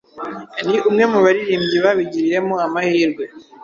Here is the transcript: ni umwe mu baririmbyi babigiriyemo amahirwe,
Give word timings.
ni 0.67 0.77
umwe 0.89 1.03
mu 1.11 1.19
baririmbyi 1.25 1.77
babigiriyemo 1.85 2.55
amahirwe, 2.65 3.23